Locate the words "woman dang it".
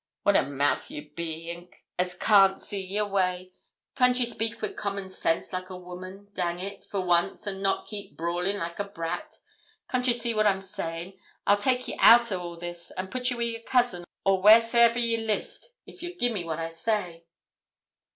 5.77-6.83